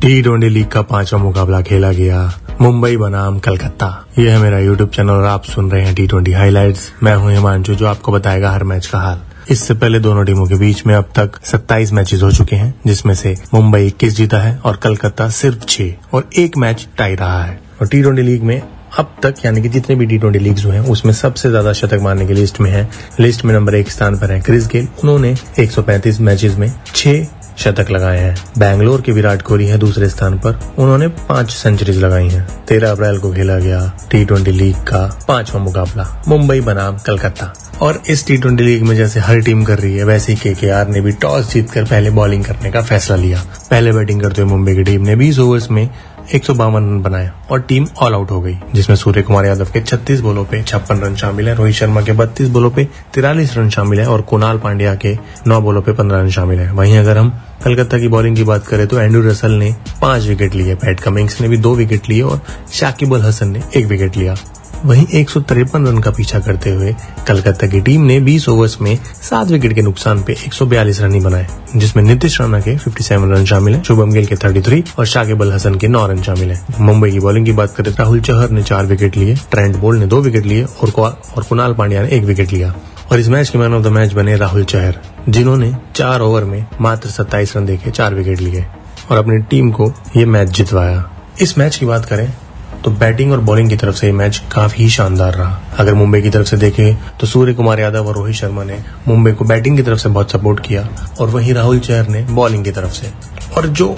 T 0.00 0.22
twenty 0.22 0.48
league 0.48 0.66
का 0.66 0.82
पांचवा 0.82 1.18
मुकाबला 1.20 1.60
खेला 1.60 1.92
गया। 1.92 2.32
मुंबई 2.60 2.96
बनाम 2.96 3.38
कलकत्ता। 3.38 4.06
ये 4.18 4.30
है 4.30 4.38
मेरा 4.38 4.58
यूट्यूब 4.58 4.88
चैनल 4.88 5.10
और 5.10 5.24
आप 5.24 5.44
सुन 5.44 5.70
रहे 5.70 5.84
हैं 5.84 5.94
टी 5.94 6.06
ट्वेंटी 6.06 6.32
हाईलाइट्स 6.32 6.92
मैं 7.02 7.14
हूँ 7.14 7.32
हिमांशु, 7.32 7.74
जो 7.74 7.86
आपको 7.86 8.12
बताएगा 8.12 8.50
हर 8.50 8.64
मैच 8.64 8.86
का 8.86 8.98
हाल। 8.98 9.20
इससे 9.50 9.74
पहले 9.74 9.98
दोनों 10.00 10.24
टीमों 10.24 10.46
के 10.46 10.54
बीच 10.54 10.86
में 10.86 10.94
अब 10.94 11.08
तक 11.18 11.40
27 11.44 11.92
मैचेस 11.92 12.22
हो 12.22 12.32
चुके 12.32 12.56
हैं, 12.56 12.74
जिसमें 12.86 13.14
से 13.14 13.34
मुंबई 13.54 13.86
इक्कीस 13.86 14.16
जीता 14.16 14.38
है 14.38 14.58
और 14.58 14.76
कलकत्ता 14.76 15.28
सिर्फ़ 15.28 15.64
छह 15.64 16.16
और 16.16 16.28
एक 16.38 16.56
मैच 16.56 16.88
टाई 16.98 17.14
रहा 17.14 17.42
है। 17.44 17.60
और 17.80 17.88
टी 17.88 18.02
ट्वेंटी 18.02 18.22
लीग 18.22 18.42
में 18.42 18.62
अब 18.98 19.14
तक, 19.22 19.34
यानी 19.44 19.62
कि 19.62 19.68
जितने 19.68 19.96
भी 19.96 20.06
टी 20.06 20.18
ट्वेंटी 20.18 20.38
लीग 20.38 20.58
हुए 20.58 20.76
हैं, 20.76 20.82
उसमें 20.82 21.12
सबसे 21.12 21.50
ज़्यादा 21.50 21.72
शतक 21.72 21.98
मारने 22.02 22.26
की 22.26 22.34
लिस्ट 22.34 22.60
में 22.60 22.70
है। 22.70 22.90
लिस्ट 23.20 23.44
में 23.44 23.54
नंबर 23.54 23.74
एक 23.74 23.90
स्थान 23.90 24.18
पर 24.18 24.32
है 24.32 24.40
क्रिस 24.40 24.66
गेल। 24.66 24.88
उन्होंने 25.02 25.34
135 25.58 26.20
मैचेस 26.20 26.56
में 26.56 26.72
छह 26.94 27.39
शतक 27.60 27.90
लगाए 27.90 28.18
हैं। 28.18 28.36
बैंगलोर 28.58 29.00
के 29.00 29.12
विराट 29.12 29.42
कोहली 29.42 29.66
हैं 29.66 29.78
दूसरे 29.78 30.08
स्थान 30.08 30.38
पर। 30.38 30.60
उन्होंने 30.78 31.08
पाँच 31.08 31.50
सेंचुरीज 31.50 31.98
लगाई 31.98 32.28
हैं। 32.28 32.64
तेरह 32.68 32.90
अप्रैल 32.90 33.18
को 33.18 33.32
खेला 33.32 33.58
गया 33.58 33.92
टी 34.10 34.24
ट्वेंटी 34.24 34.50
लीग 34.50 34.76
का 34.76 35.18
पांचवा 35.28 35.60
मुकाबला। 35.60 36.22
मुंबई 36.28 36.60
बनाम 36.60 36.98
कलकत्ता। 36.98 37.52
और 37.82 38.02
इस 38.08 38.26
टी 38.26 38.36
ट्वेंटी 38.36 38.64
लीग 38.64 38.82
में 38.82 38.96
जैसे 38.96 39.20
हर 39.20 39.40
टीम 39.40 39.64
कर 39.64 39.78
रही 39.78 39.96
है, 39.96 40.04
वैसे 40.04 40.32
ही 40.32 40.54
के 40.54 40.92
ने 40.92 41.00
भी 41.00 41.12
टॉस 41.12 41.52
जीतकर 41.52 41.84
पहले 41.84 42.10
बॉलिंग 42.10 42.44
करने 42.44 42.70
का 42.70 42.82
फैसला 42.82 43.16
लिया। 43.16 43.42
पहले 43.70 43.92
बैटिंग 43.92 44.22
करते 44.22 44.42
हुए 44.42 44.50
मुंबई 44.50 44.74
की 44.74 44.82
टीम 44.82 45.00
ने 45.00 45.16
बीस 45.16 45.38
ओवर्स 45.38 45.70
में 45.70 45.90
एक 46.34 46.44
सौ 46.44 46.54
बावन 46.54 46.82
रन 46.82 47.02
बनाया 47.02 47.32
और 47.50 47.60
टीम 47.60 47.86
ऑल 48.02 48.14
आउट 48.14 48.30
हो 48.30 48.40
गई, 48.40 48.58
जिसमें 48.74 48.96
सूर्य 48.96 49.22
कुमार 49.22 49.46
यादव 49.46 49.64
के 49.64 49.80
36 49.80 50.20
बोलों 50.20 50.44
पे 50.44 50.62
छप्पन 50.62 50.96
रन 50.96 51.16
शामिल 51.16 51.48
है, 51.48 51.54
रोहित 51.54 51.74
शर्मा 51.74 52.00
के 52.00 52.12
32 52.12 52.48
बोलों 52.48 52.70
पे 52.70 52.88
तिरालीस 53.14 53.56
रन 53.56 53.70
शामिल 53.70 54.00
है 54.00 54.06
और 54.06 54.20
कुणाल 54.20 54.58
पांड्या 54.58 54.94
के 54.94 55.18
9 55.46 55.60
बोलों 55.60 55.82
पे 55.82 55.92
15 55.92 56.20
रन 56.20 56.30
शामिल 56.30 56.58
है। 56.58 56.72
वहीं 56.72 56.98
अगर 56.98 57.18
हम 57.18 57.40
कलकत्ता 57.64 57.98
की 57.98 58.08
बॉलिंग 58.08 58.36
की 58.36 58.44
बात 58.44 58.66
करें 58.66 58.86
तो 58.86 58.98
एंड्रू 59.00 59.22
रसल 59.22 59.52
ने 59.52 59.74
पाँच 60.00 60.26
विकेट 60.26 60.54
लिए 60.54 60.74
पैट 60.74 61.00
कमिंग्स 61.00 61.40
ने 61.40 61.48
भी 61.48 61.56
दो 61.56 61.74
विकेट 61.74 62.08
लिए 62.08 62.22
और 62.22 62.40
शाकिब 62.72 63.14
अल 63.14 63.22
हसन 63.22 63.48
ने 63.48 63.62
एक 63.76 63.86
विकेट 63.86 64.16
लिया। 64.16 64.36
वहीं 64.84 65.06
एक 65.14 65.30
सौ 65.30 65.40
तिरपन 65.40 65.86
रन 65.86 65.98
का 65.98 66.10
पीछा 66.10 66.38
करते 66.38 66.70
हुए 66.70 66.94
कलकत्ता 67.28 67.66
की 67.66 67.80
टीम 67.80 68.02
ने 68.02 68.18
20 68.20 68.48
ओवर्स 68.48 68.80
में 68.80 68.96
सात 69.22 69.48
विकेट 69.48 69.72
के 69.72 69.82
नुकसान 69.82 70.22
पे 70.22 70.34
142 70.48 71.00
रन 71.00 71.14
ही 71.14 71.20
बनाए 71.20 71.46
जिसमें 71.76 72.02
नीतीश 72.04 72.40
राणा 72.40 72.60
के 72.60 72.76
57 72.78 73.30
रन 73.32 73.44
शामिल 73.44 73.74
है 73.74 73.82
शुभम 73.82 74.12
गिल 74.12 74.26
के 74.26 74.36
33 74.36 74.98
और 74.98 75.06
शाकिब 75.06 75.42
अल 75.42 75.52
हसन 75.52 75.74
के 75.74 75.88
9 75.88 76.06
रन 76.06 76.22
शामिल 76.22 76.52
है। 76.52 76.60
मुंबई 76.80 77.10
की 77.10 77.20
बॉलिंग 77.20 77.46
की 77.46 77.52
बात 77.52 77.74
करें 77.76 77.92
राहुल 77.92 78.20
चहर 78.20 78.50
ने 78.50 78.62
चार 78.62 78.86
विकेट 78.86 79.16
लिए 79.16 79.34
ट्रेंट 79.50 79.76
बोल्ड 79.76 80.00
ने 80.00 80.06
दो 80.06 80.20
विकेट 80.20 80.46
लिए 80.46 80.64
और, 80.64 80.90
और 81.36 81.42
कुणाल 81.42 81.74
पांड्या 81.74 82.02
ने 82.02 82.08
एक 82.08 82.24
विकेट 82.24 82.52
लिया। 82.52 82.74
और 83.12 83.20
इस 83.20 83.28
मैच 83.28 83.48
के 83.48 83.58
मैन 83.58 83.72
ऑफ़ 83.74 83.82
द 83.82 83.86
मैच 83.86 84.12
बने 84.12 84.34
राहुल 84.36 84.64
चहर, 84.64 84.98
जिन्होंने 85.28 85.74
चार 85.96 86.20
ओवर 86.20 86.44
में 86.44 86.66
मात्र 86.80 87.08
सत्ताईस 87.08 87.56
रन 87.56 87.64
देके 87.66 87.90
चार 87.90 88.14
विकेट 88.14 88.40
लिए 88.40 88.64
और 89.10 89.18
अपनी 89.18 89.38
टीम 89.40 89.70
को 89.70 89.90
ये 90.16 90.24
मैच 90.26 90.48
जितवाया। 90.48 91.10
इस 91.42 91.56
मैच 91.58 91.76
की 91.76 91.86
बात 91.86 92.04
करें 92.04 92.32
तो 92.84 92.90
बैटिंग 92.90 93.32
और 93.32 93.40
बॉलिंग 93.40 93.70
की 93.70 93.76
तरफ़ 93.76 93.96
से 93.96 94.06
ये 94.06 94.12
मैच 94.12 94.42
काफ़ी 94.52 94.88
शानदार 94.88 95.34
रहा। 95.34 95.58
अगर 95.78 95.94
मुंबई 95.94 96.20
की 96.22 96.30
तरफ़ 96.30 96.46
से 96.46 96.56
देखें 96.56 96.96
तो 97.20 97.26
सूर्य 97.26 97.54
कुमार 97.54 97.80
यादव 97.80 98.06
और 98.08 98.14
रोहित 98.14 98.36
शर्मा 98.36 98.64
ने 98.64 98.78
मुंबई 99.08 99.32
को 99.32 99.44
बैटिंग 99.44 99.76
की 99.76 99.82
तरफ़ 99.82 99.98
से 99.98 100.08
बहुत 100.08 100.30
सपोर्ट 100.32 100.60
किया 100.60 100.88
और 101.20 101.28
वहीं 101.28 101.54
राहुल 101.54 101.80
चहर 101.80 102.08
ने 102.08 102.22
बॉलिंग 102.30 102.64
की 102.64 102.70
तरफ़ 102.70 102.92
से। 102.92 103.12
और 103.56 103.66
जो 103.66 103.94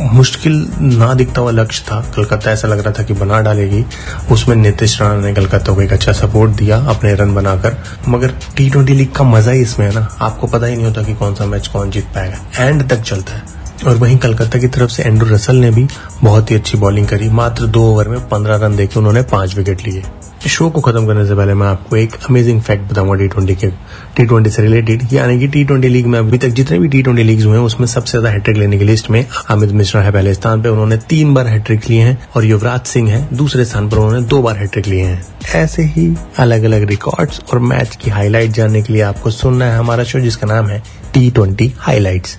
मुश्किल 0.00 0.54
ना 0.80 1.14
दिखता 1.14 1.40
हुआ 1.40 1.50
लक्ष्य 1.50 1.84
था। 1.86 2.00
कलकत्ता 2.16 2.50
ऐसा 2.50 2.68
लग 2.68 2.78
रहा 2.78 2.92
था 2.92 3.02
कि 3.02 3.14
बना 3.14 3.40
डालेगी। 3.40 3.84
उसमें 4.32 4.56
नीतीश 4.56 5.00
राणा 5.00 5.20
ने 5.20 5.34
कलकत्ता 5.34 5.72
को 5.72 5.82
एक 5.82 5.92
अच्छा 5.92 6.12
सपोर्ट 6.12 6.52
दिया 6.52 6.78
अपने 6.78 7.14
रन 7.14 7.34
बनाकर। 7.34 7.76
मगर 8.08 8.34
टी 8.56 8.70
ट्वेंटी 8.70 8.94
लीग 8.94 9.12
का 9.12 9.24
मज़ा 9.24 9.52
ही 9.52 9.62
इसमें 9.62 9.86
है 9.86 9.94
ना। 9.94 10.08
आपको 10.20 10.46
पता 10.46 10.66
ही 10.66 10.76
नहीं 10.76 10.86
होता 10.86 11.02
कि 11.02 11.14
कौन 11.14 11.34
सा 11.34 11.46
मैच 11.46 11.66
कौन 11.66 11.90
जीत 11.90 12.04
पाएगा। 12.04 12.64
एंड 12.64 12.88
तक 12.88 13.00
चलता 13.00 13.32
है। 13.32 13.63
और 13.84 13.96
वहीं 13.96 14.18
कलकत्ता 14.18 14.58
की 14.58 14.68
तरफ़ 14.68 14.90
से 14.90 15.02
एंड्रू 15.02 15.28
रसल 15.28 15.56
ने 15.56 15.70
भी 15.70 15.86
बहुत 16.22 16.50
ही 16.50 16.56
अच्छी 16.56 16.78
बॉलिंग 16.78 17.08
करी। 17.08 17.28
मात्र 17.30 17.66
दो 17.68 17.82
ओवर 17.84 18.08
में 18.08 18.20
पंद्रह 18.28 18.56
रन 18.56 18.76
देकर 18.76 18.98
उन्होंने 18.98 19.22
पाँच 19.32 19.56
विकेट 19.56 19.86
लिए। 19.86 20.02
शो 20.46 20.68
को 20.70 20.80
खत्म 20.80 21.06
करने 21.06 21.24
से 21.26 21.34
पहले 21.34 21.52
मैं 21.54 21.66
आपको 21.66 21.96
एक 21.96 22.14
अमेजिंग 22.30 22.60
फैक्ट 22.62 22.82
बताऊँगा 22.90 23.14
टी 23.14 23.28
ट्वेंटी 23.28 23.54
के 23.54 23.68
टी 24.16 24.24
ट्वेंटी 24.24 24.50
से 24.50 24.62
रिलेटेड 24.62 25.06
यानी 25.12 25.38
कि 25.40 25.48
टी 25.48 25.64
ट्वेंटी 25.64 25.88
लीग 25.88 26.06
में 26.06 26.18
अभी 26.18 26.38
तक 26.38 26.48
जितने 26.58 26.78
भी 26.78 26.88
टी 26.88 27.02
ट्वेंटी 27.02 27.22
लीग 27.22 27.44
हुए 27.44 27.56
हैं, 27.56 27.64
उसमें 27.64 27.86
सबसे 27.86 28.10
ज़्यादा 28.10 28.30
हैट्रिक 28.30 28.56
लेने 28.56 28.78
की 28.78 28.84
लिस्ट 28.84 29.10
में 29.10 29.24
अमित 29.50 29.72
मिश्रा 29.72 30.02
है 30.02 30.12
पहले 30.12 30.34
स्थान 30.34 30.62
पर 30.62 30.68
उन्होंने 30.68 30.96
तीन 31.08 31.34
बार 31.34 31.46
हैट्रिक 31.46 31.88
लिए 31.88 32.02
हैं 32.02 32.18
और 32.36 32.44
युवराज 32.44 32.80
सिंह 32.86 33.10
है 33.10 33.26
दूसरे 33.36 33.64
स्थान 33.64 33.88
पर। 33.88 33.98
उन्होंने 33.98 34.26
दो 34.26 34.42
बार 34.42 34.58
हैट्रिक 34.58 34.86
लिए 34.86 35.04
हैं। 35.04 35.22
ऐसे 35.54 35.82
ही 35.86 36.14
अलग 36.38 36.64
अलग 36.64 36.88
रिकॉर्ड्स 36.90 37.40
और 37.42 37.58
मैच 37.62 37.96
की 37.96 38.10
हाईलाइट 38.10 38.50
जानने 38.52 38.82
के 38.82 38.92
लिए 38.92 39.02
आपको 39.02 39.30
सुनना 39.32 39.64
है 39.64 39.78
हमारा 39.78 40.04
शो 40.04 40.20
जिसका 40.20 40.46
नाम 40.46 40.68
है 40.68 40.82
टी 41.14 41.30
ट्वेंटी 41.30 41.72
हाईलाइट्स 41.78 42.38